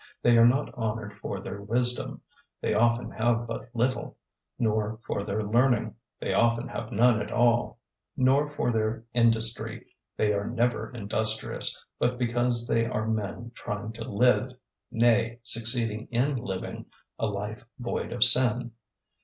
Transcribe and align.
They 0.23 0.35
are 0.39 0.47
not 0.47 0.73
honoured 0.73 1.19
for 1.19 1.41
their 1.41 1.61
wisdom 1.61 2.21
they 2.59 2.73
often 2.73 3.11
have 3.11 3.45
but 3.45 3.69
little; 3.75 4.17
nor 4.57 4.97
for 5.05 5.23
their 5.23 5.43
learning 5.43 5.93
they 6.19 6.33
often 6.33 6.67
have 6.69 6.91
none 6.91 7.21
at 7.21 7.31
all; 7.31 7.77
nor 8.17 8.49
for 8.49 8.71
their 8.71 9.03
industry 9.13 9.85
they 10.17 10.33
are 10.33 10.49
never 10.49 10.89
industrious; 10.91 11.79
but 11.99 12.17
because 12.17 12.65
they 12.65 12.87
are 12.87 13.05
men 13.07 13.51
trying 13.53 13.91
to 13.93 14.03
live 14.03 14.53
nay, 14.89 15.39
succeeding 15.43 16.07
in 16.09 16.35
living 16.35 16.87
a 17.19 17.27
life 17.27 17.63
void 17.77 18.11
of 18.11 18.23
sin. 18.23 18.71